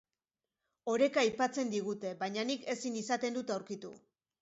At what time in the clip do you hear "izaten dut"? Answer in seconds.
3.07-3.59